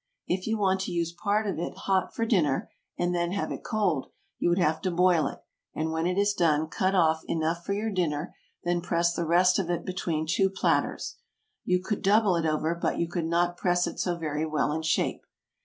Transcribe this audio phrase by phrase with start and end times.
[0.25, 3.63] If you want to use part of it hot for dinner, and then have it
[3.63, 4.07] cold,
[4.39, 5.37] you would have to boil it,
[5.75, 8.33] and when it is done cut off enough for your dinner;
[8.63, 11.17] then press the rest of it between two platters.
[11.65, 14.81] You could double it over, but you could not press it so very well in
[14.81, 15.23] shape.